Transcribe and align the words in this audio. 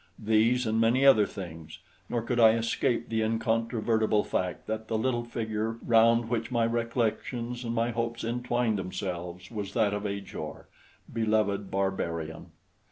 These 0.17 0.65
and 0.65 0.81
many 0.81 1.05
other 1.05 1.27
things, 1.27 1.77
nor 2.09 2.23
could 2.23 2.39
I 2.39 2.53
escape 2.53 3.07
the 3.09 3.21
incontrovertible 3.21 4.23
fact 4.23 4.65
that 4.65 4.87
the 4.87 4.97
little 4.97 5.23
figure 5.23 5.77
round 5.85 6.27
which 6.27 6.49
my 6.49 6.65
recollections 6.65 7.63
and 7.63 7.75
my 7.75 7.91
hopes 7.91 8.23
entwined 8.23 8.79
themselves 8.79 9.51
was 9.51 9.73
that 9.75 9.93
of 9.93 10.07
Ajor 10.07 10.67
beloved 11.13 11.69
barbarian! 11.69 12.47